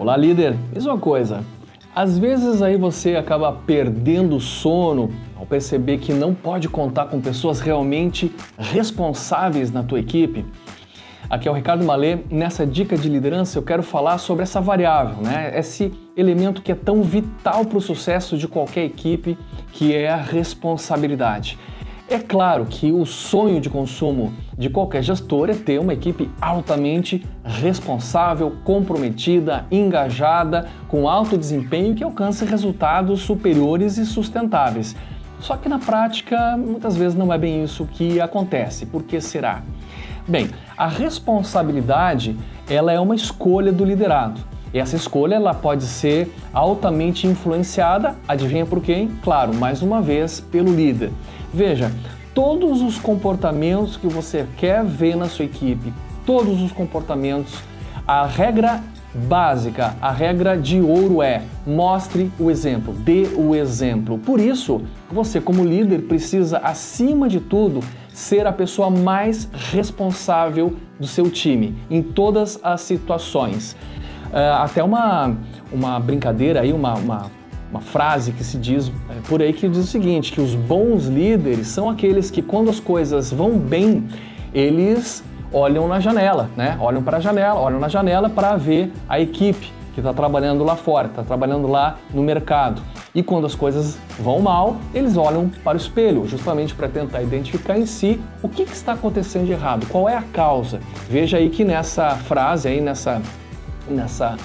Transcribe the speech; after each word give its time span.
Olá, 0.00 0.16
líder. 0.16 0.56
Diz 0.72 0.86
uma 0.86 0.96
coisa. 0.96 1.44
Às 1.94 2.16
vezes 2.16 2.62
aí 2.62 2.74
você 2.74 3.16
acaba 3.16 3.52
perdendo 3.52 4.36
o 4.36 4.40
sono 4.40 5.10
ao 5.36 5.44
perceber 5.44 5.98
que 5.98 6.10
não 6.10 6.34
pode 6.34 6.70
contar 6.70 7.04
com 7.04 7.20
pessoas 7.20 7.60
realmente 7.60 8.34
responsáveis 8.56 9.70
na 9.70 9.82
tua 9.82 10.00
equipe. 10.00 10.46
Aqui 11.28 11.46
é 11.46 11.50
o 11.50 11.54
Ricardo 11.54 11.84
Malê. 11.84 12.20
Nessa 12.30 12.66
dica 12.66 12.96
de 12.96 13.10
liderança 13.10 13.58
eu 13.58 13.62
quero 13.62 13.82
falar 13.82 14.16
sobre 14.16 14.42
essa 14.42 14.58
variável, 14.58 15.22
né? 15.22 15.52
Esse 15.54 15.92
elemento 16.16 16.62
que 16.62 16.72
é 16.72 16.74
tão 16.74 17.02
vital 17.02 17.66
para 17.66 17.76
o 17.76 17.80
sucesso 17.82 18.38
de 18.38 18.48
qualquer 18.48 18.86
equipe, 18.86 19.36
que 19.70 19.94
é 19.94 20.08
a 20.08 20.16
responsabilidade. 20.16 21.58
É 22.10 22.18
claro 22.18 22.66
que 22.66 22.90
o 22.90 23.06
sonho 23.06 23.60
de 23.60 23.70
consumo 23.70 24.32
de 24.58 24.68
qualquer 24.68 25.00
gestor 25.00 25.48
é 25.48 25.54
ter 25.54 25.78
uma 25.78 25.94
equipe 25.94 26.28
altamente 26.40 27.24
responsável, 27.44 28.56
comprometida, 28.64 29.64
engajada, 29.70 30.68
com 30.88 31.08
alto 31.08 31.38
desempenho 31.38 31.94
que 31.94 32.02
alcance 32.02 32.44
resultados 32.44 33.20
superiores 33.20 33.96
e 33.96 34.04
sustentáveis. 34.04 34.96
Só 35.38 35.56
que 35.56 35.68
na 35.68 35.78
prática, 35.78 36.56
muitas 36.56 36.96
vezes 36.96 37.16
não 37.16 37.32
é 37.32 37.38
bem 37.38 37.62
isso 37.62 37.86
que 37.86 38.20
acontece. 38.20 38.86
Por 38.86 39.04
que 39.04 39.20
será? 39.20 39.62
Bem, 40.26 40.50
a 40.76 40.88
responsabilidade 40.88 42.36
ela 42.68 42.90
é 42.90 42.98
uma 42.98 43.14
escolha 43.14 43.70
do 43.70 43.84
liderado. 43.84 44.40
E 44.74 44.80
essa 44.80 44.96
escolha 44.96 45.36
ela 45.36 45.54
pode 45.54 45.84
ser 45.84 46.32
altamente 46.52 47.26
influenciada, 47.26 48.16
adivinha 48.26 48.66
por 48.66 48.80
quem? 48.80 49.08
Claro, 49.22 49.54
mais 49.54 49.80
uma 49.80 50.00
vez, 50.00 50.40
pelo 50.40 50.74
líder. 50.74 51.10
Veja, 51.52 51.90
todos 52.34 52.80
os 52.80 52.98
comportamentos 52.98 53.96
que 53.96 54.06
você 54.06 54.46
quer 54.56 54.84
ver 54.84 55.16
na 55.16 55.28
sua 55.28 55.44
equipe, 55.44 55.92
todos 56.24 56.62
os 56.62 56.70
comportamentos, 56.70 57.62
a 58.06 58.24
regra 58.24 58.82
básica, 59.12 59.96
a 60.00 60.12
regra 60.12 60.56
de 60.56 60.80
ouro 60.80 61.22
é 61.22 61.42
mostre 61.66 62.30
o 62.38 62.50
exemplo, 62.50 62.94
dê 62.94 63.26
o 63.36 63.54
exemplo. 63.54 64.18
Por 64.18 64.40
isso, 64.40 64.82
você 65.10 65.40
como 65.40 65.64
líder 65.64 66.02
precisa, 66.02 66.58
acima 66.58 67.28
de 67.28 67.40
tudo, 67.40 67.80
ser 68.12 68.46
a 68.46 68.52
pessoa 68.52 68.90
mais 68.90 69.48
responsável 69.72 70.76
do 70.98 71.06
seu 71.06 71.30
time 71.30 71.74
em 71.90 72.02
todas 72.02 72.60
as 72.62 72.82
situações. 72.82 73.76
Uh, 74.32 74.62
até 74.62 74.82
uma, 74.82 75.36
uma 75.72 75.98
brincadeira 75.98 76.60
aí, 76.60 76.72
uma, 76.72 76.94
uma 76.94 77.39
uma 77.70 77.80
frase 77.80 78.32
que 78.32 78.42
se 78.42 78.58
diz 78.58 78.88
é, 79.08 79.20
por 79.28 79.40
aí 79.40 79.52
que 79.52 79.68
diz 79.68 79.78
o 79.78 79.86
seguinte, 79.86 80.32
que 80.32 80.40
os 80.40 80.54
bons 80.54 81.06
líderes 81.06 81.68
são 81.68 81.88
aqueles 81.88 82.30
que 82.30 82.42
quando 82.42 82.68
as 82.68 82.80
coisas 82.80 83.32
vão 83.32 83.56
bem, 83.56 84.08
eles 84.52 85.22
olham 85.52 85.86
na 85.88 86.00
janela, 86.00 86.50
né? 86.56 86.76
Olham 86.80 87.02
para 87.02 87.18
a 87.18 87.20
janela, 87.20 87.58
olham 87.58 87.78
na 87.78 87.88
janela 87.88 88.28
para 88.28 88.56
ver 88.56 88.92
a 89.08 89.20
equipe 89.20 89.72
que 89.92 90.00
está 90.00 90.12
trabalhando 90.12 90.62
lá 90.64 90.76
fora, 90.76 91.08
está 91.08 91.22
trabalhando 91.22 91.66
lá 91.66 91.96
no 92.12 92.22
mercado. 92.22 92.80
E 93.14 93.22
quando 93.22 93.46
as 93.46 93.54
coisas 93.56 93.98
vão 94.18 94.40
mal, 94.40 94.76
eles 94.94 95.16
olham 95.16 95.50
para 95.64 95.76
o 95.76 95.80
espelho, 95.80 96.26
justamente 96.26 96.74
para 96.74 96.88
tentar 96.88 97.22
identificar 97.22 97.76
em 97.76 97.86
si 97.86 98.20
o 98.42 98.48
que, 98.48 98.64
que, 98.64 98.72
está 98.72 98.92
acontecendo 98.92 99.46
de 99.46 99.52
errado, 99.52 99.86
qual 99.88 100.08
é 100.08 100.16
a 100.16 100.22
causa. 100.22 100.80
Veja 101.08 101.38
aí 101.38 101.50
que 101.50 101.64
nessa 101.64 102.10
frase 102.10 102.68
aí, 102.68 102.80
nessa, 102.80 103.20
nessa, 103.88 104.36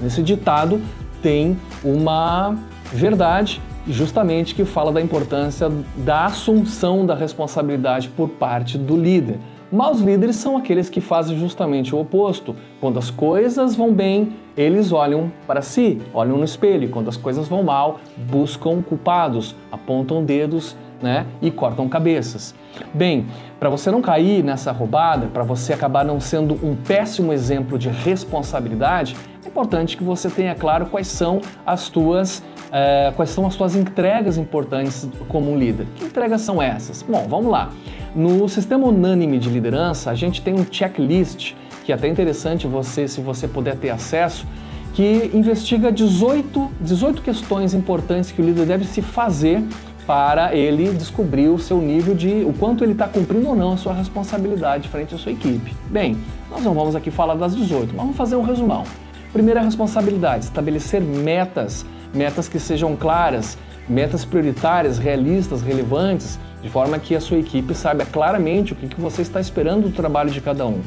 nesse 0.00 0.22
ditado, 0.22 0.80
tem 1.24 1.56
uma 1.82 2.54
verdade 2.92 3.58
justamente 3.88 4.54
que 4.54 4.62
fala 4.62 4.92
da 4.92 5.00
importância 5.00 5.72
da 5.96 6.26
assunção 6.26 7.06
da 7.06 7.14
responsabilidade 7.14 8.10
por 8.10 8.28
parte 8.28 8.76
do 8.76 8.94
líder. 8.94 9.38
Maus 9.72 10.00
líderes 10.00 10.36
são 10.36 10.54
aqueles 10.54 10.90
que 10.90 11.00
fazem 11.00 11.38
justamente 11.38 11.94
o 11.94 11.98
oposto. 11.98 12.54
Quando 12.78 12.98
as 12.98 13.08
coisas 13.08 13.74
vão 13.74 13.90
bem, 13.90 14.34
eles 14.54 14.92
olham 14.92 15.32
para 15.46 15.62
si, 15.62 15.98
olham 16.12 16.36
no 16.36 16.44
espelho. 16.44 16.90
Quando 16.90 17.08
as 17.08 17.16
coisas 17.16 17.48
vão 17.48 17.62
mal, 17.62 18.00
buscam 18.30 18.82
culpados, 18.82 19.56
apontam 19.72 20.22
dedos 20.22 20.76
né, 21.02 21.26
e 21.40 21.50
cortam 21.50 21.88
cabeças. 21.88 22.54
Bem, 22.92 23.26
para 23.60 23.68
você 23.68 23.90
não 23.90 24.00
cair 24.00 24.42
nessa 24.42 24.72
roubada, 24.72 25.26
para 25.26 25.42
você 25.42 25.72
acabar 25.72 26.04
não 26.04 26.20
sendo 26.20 26.54
um 26.62 26.74
péssimo 26.74 27.32
exemplo 27.32 27.78
de 27.78 27.88
responsabilidade, 27.88 29.16
é 29.44 29.48
importante 29.48 29.96
que 29.96 30.04
você 30.04 30.28
tenha 30.28 30.54
claro 30.54 30.86
quais 30.86 31.06
são 31.06 31.40
as 31.66 31.88
tuas 31.88 32.42
é, 32.72 33.12
quais 33.14 33.30
são 33.30 33.46
as 33.46 33.54
suas 33.54 33.76
entregas 33.76 34.36
importantes 34.36 35.08
como 35.28 35.52
um 35.52 35.56
líder. 35.56 35.86
Que 35.94 36.06
entregas 36.06 36.40
são 36.40 36.60
essas? 36.60 37.02
Bom, 37.02 37.24
vamos 37.28 37.52
lá. 37.52 37.70
No 38.16 38.48
sistema 38.48 38.84
unânime 38.88 39.38
de 39.38 39.48
liderança, 39.48 40.10
a 40.10 40.14
gente 40.14 40.42
tem 40.42 40.54
um 40.54 40.66
checklist 40.68 41.54
que 41.84 41.92
é 41.92 41.94
até 41.94 42.08
interessante 42.08 42.66
você, 42.66 43.06
se 43.06 43.20
você 43.20 43.46
puder 43.46 43.76
ter 43.76 43.90
acesso, 43.90 44.46
que 44.94 45.30
investiga 45.34 45.92
18, 45.92 46.70
18 46.80 47.22
questões 47.22 47.74
importantes 47.74 48.32
que 48.32 48.40
o 48.40 48.44
líder 48.44 48.66
deve 48.66 48.86
se 48.86 49.02
fazer 49.02 49.62
para 50.06 50.54
ele 50.54 50.92
descobrir 50.92 51.48
o 51.48 51.58
seu 51.58 51.78
nível 51.80 52.14
de 52.14 52.44
o 52.44 52.52
quanto 52.52 52.84
ele 52.84 52.92
está 52.92 53.08
cumprindo 53.08 53.48
ou 53.48 53.56
não 53.56 53.72
a 53.72 53.76
sua 53.76 53.94
responsabilidade 53.94 54.88
frente 54.88 55.14
à 55.14 55.18
sua 55.18 55.32
equipe. 55.32 55.74
Bem, 55.90 56.16
nós 56.50 56.62
não 56.62 56.74
vamos 56.74 56.94
aqui 56.94 57.10
falar 57.10 57.34
das 57.34 57.56
18, 57.56 57.88
mas 57.88 57.96
vamos 57.96 58.16
fazer 58.16 58.36
um 58.36 58.42
resumão. 58.42 58.84
Primeira 59.32 59.60
responsabilidade: 59.60 60.44
estabelecer 60.44 61.00
metas, 61.00 61.84
metas 62.14 62.48
que 62.48 62.58
sejam 62.58 62.94
claras, 62.94 63.58
metas 63.88 64.24
prioritárias, 64.24 64.98
realistas, 64.98 65.62
relevantes, 65.62 66.38
de 66.62 66.68
forma 66.68 66.98
que 66.98 67.14
a 67.14 67.20
sua 67.20 67.38
equipe 67.38 67.74
saiba 67.74 68.06
claramente 68.06 68.72
o 68.72 68.76
que 68.76 69.00
você 69.00 69.22
está 69.22 69.40
esperando 69.40 69.88
do 69.88 69.90
trabalho 69.90 70.30
de 70.30 70.40
cada 70.40 70.66
um. 70.66 70.80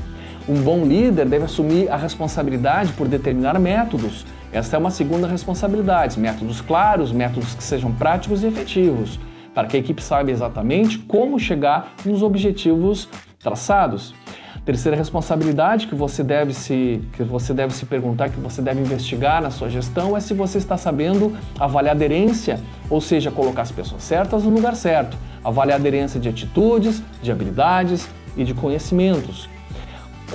Um 0.48 0.62
bom 0.62 0.86
líder 0.86 1.26
deve 1.26 1.46
assumir 1.46 1.90
a 1.90 1.98
responsabilidade 1.98 2.94
por 2.94 3.08
determinar 3.08 3.60
métodos, 3.60 4.26
esta 4.52 4.78
é 4.78 4.80
uma 4.80 4.92
segunda 4.92 5.28
responsabilidade, 5.28 6.20
métodos 6.20 6.62
claros, 6.62 7.12
métodos 7.12 7.54
que 7.54 7.64
sejam 7.64 7.92
práticos 7.92 8.44
e 8.44 8.48
efetivos, 8.48 9.20
para 9.54 9.68
que 9.68 9.76
a 9.76 9.80
equipe 9.80 10.02
saiba 10.02 10.32
exatamente 10.32 11.00
como 11.00 11.38
chegar 11.40 11.94
nos 12.06 12.24
objetivos 12.24 13.10
traçados. 13.40 14.14
Terceira 14.64 14.98
responsabilidade 14.98 15.88
que 15.88 15.96
você 15.96 16.24
deve 16.24 16.54
se 16.54 17.02
que 17.14 17.24
você 17.24 17.54
deve 17.54 17.74
se 17.74 17.86
perguntar, 17.86 18.30
que 18.30 18.40
você 18.40 18.62
deve 18.62 18.82
investigar 18.82 19.42
na 19.42 19.50
sua 19.50 19.70
gestão 19.70 20.16
é 20.16 20.20
se 20.20 20.34
você 20.34 20.58
está 20.58 20.76
sabendo 20.76 21.36
avaliar 21.58 21.96
aderência, 21.96 22.60
ou 22.90 23.00
seja, 23.00 23.32
colocar 23.32 23.62
as 23.62 23.72
pessoas 23.72 24.04
certas 24.04 24.44
no 24.44 24.50
lugar 24.50 24.76
certo, 24.76 25.18
avaliar 25.44 25.80
aderência 25.80 26.20
de 26.20 26.28
atitudes, 26.28 27.02
de 27.22 27.32
habilidades 27.32 28.10
e 28.36 28.44
de 28.44 28.54
conhecimentos. 28.54 29.50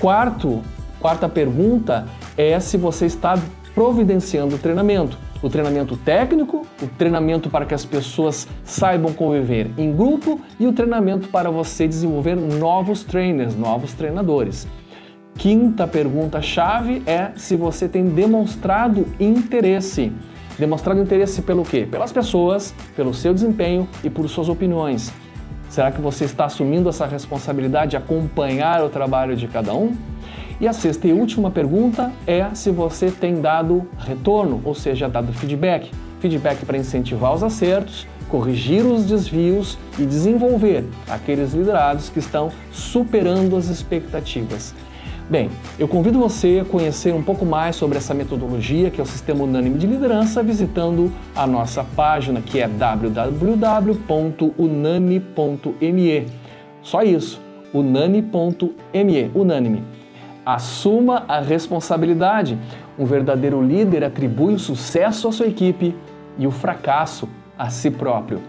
Quarto, 0.00 0.62
quarta 0.98 1.28
pergunta 1.28 2.06
é 2.36 2.58
se 2.58 2.78
você 2.78 3.04
está 3.04 3.38
providenciando 3.74 4.56
o 4.56 4.58
treinamento. 4.58 5.18
O 5.42 5.48
treinamento 5.50 5.96
técnico, 5.96 6.66
o 6.80 6.86
treinamento 6.86 7.50
para 7.50 7.66
que 7.66 7.74
as 7.74 7.84
pessoas 7.84 8.46
saibam 8.62 9.12
conviver 9.12 9.70
em 9.76 9.94
grupo 9.94 10.40
e 10.60 10.66
o 10.66 10.72
treinamento 10.72 11.28
para 11.28 11.50
você 11.50 11.88
desenvolver 11.88 12.36
novos 12.36 13.02
trainers, 13.02 13.56
novos 13.56 13.92
treinadores. 13.92 14.68
Quinta 15.36 15.86
pergunta-chave 15.86 17.02
é 17.06 17.32
se 17.34 17.56
você 17.56 17.88
tem 17.88 18.04
demonstrado 18.04 19.06
interesse. 19.18 20.12
Demonstrado 20.58 21.00
interesse 21.00 21.42
pelo 21.42 21.64
quê? 21.64 21.88
Pelas 21.90 22.12
pessoas, 22.12 22.74
pelo 22.94 23.12
seu 23.12 23.32
desempenho 23.32 23.88
e 24.04 24.10
por 24.10 24.28
suas 24.28 24.48
opiniões. 24.48 25.12
Será 25.68 25.90
que 25.90 26.00
você 26.00 26.26
está 26.26 26.44
assumindo 26.44 26.90
essa 26.90 27.06
responsabilidade 27.06 27.92
de 27.92 27.96
acompanhar 27.96 28.84
o 28.84 28.90
trabalho 28.90 29.34
de 29.34 29.48
cada 29.48 29.72
um? 29.72 29.96
E 30.62 30.68
a 30.68 30.72
sexta 30.72 31.08
e 31.08 31.12
última 31.12 31.50
pergunta 31.50 32.12
é 32.24 32.48
se 32.54 32.70
você 32.70 33.10
tem 33.10 33.40
dado 33.40 33.84
retorno, 33.98 34.62
ou 34.64 34.76
seja, 34.76 35.08
dado 35.08 35.32
feedback. 35.32 35.90
Feedback 36.20 36.64
para 36.64 36.78
incentivar 36.78 37.34
os 37.34 37.42
acertos, 37.42 38.06
corrigir 38.28 38.86
os 38.86 39.04
desvios 39.04 39.76
e 39.98 40.06
desenvolver 40.06 40.84
aqueles 41.10 41.52
liderados 41.52 42.08
que 42.08 42.20
estão 42.20 42.52
superando 42.70 43.56
as 43.56 43.68
expectativas. 43.70 44.72
Bem, 45.28 45.50
eu 45.80 45.88
convido 45.88 46.20
você 46.20 46.60
a 46.62 46.64
conhecer 46.64 47.12
um 47.12 47.24
pouco 47.24 47.44
mais 47.44 47.74
sobre 47.74 47.98
essa 47.98 48.14
metodologia, 48.14 48.88
que 48.88 49.00
é 49.00 49.02
o 49.02 49.06
Sistema 49.06 49.42
Unânime 49.42 49.80
de 49.80 49.88
Liderança, 49.88 50.44
visitando 50.44 51.10
a 51.34 51.44
nossa 51.44 51.82
página, 51.82 52.40
que 52.40 52.60
é 52.60 52.68
www.unani.me. 52.68 53.56
Só 56.82 57.02
isso, 57.02 57.40
unani.me, 57.74 59.30
unânime. 59.34 60.01
Assuma 60.44 61.24
a 61.28 61.40
responsabilidade. 61.40 62.58
Um 62.98 63.04
verdadeiro 63.04 63.62
líder 63.62 64.02
atribui 64.02 64.54
o 64.54 64.58
sucesso 64.58 65.28
à 65.28 65.32
sua 65.32 65.46
equipe 65.46 65.94
e 66.36 66.46
o 66.46 66.50
fracasso 66.50 67.28
a 67.56 67.70
si 67.70 67.90
próprio. 67.90 68.40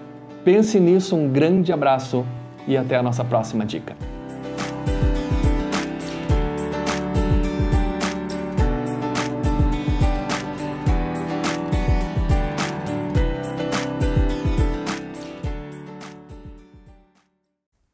Pense 0.43 0.79
nisso, 0.79 1.15
um 1.15 1.29
grande 1.29 1.71
abraço 1.71 2.25
e 2.67 2.75
até 2.75 2.95
a 2.95 3.03
nossa 3.03 3.23
próxima 3.23 3.65
dica. 3.65 3.95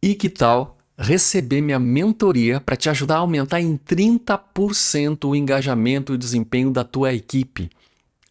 E 0.01 0.15
que 0.15 0.29
tal 0.29 0.78
receber 0.99 1.61
minha 1.61 1.79
mentoria 1.79 2.59
para 2.59 2.75
te 2.75 2.89
ajudar 2.89 3.15
a 3.15 3.19
aumentar 3.19 3.61
em 3.61 3.77
30% 3.77 5.29
o 5.29 5.35
engajamento 5.35 6.13
e 6.13 6.17
desempenho 6.17 6.71
da 6.71 6.83
tua 6.83 7.13
equipe. 7.13 7.69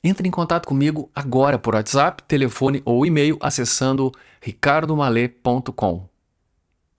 Entre 0.04 0.28
em 0.28 0.30
contato 0.30 0.68
comigo 0.68 1.10
agora 1.14 1.58
por 1.58 1.74
WhatsApp, 1.74 2.22
telefone 2.28 2.82
ou 2.84 3.06
e-mail 3.06 3.38
acessando 3.40 4.12
ricardomale.com. 4.40 6.17